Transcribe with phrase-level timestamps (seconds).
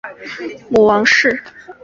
[0.71, 1.43] 母王氏。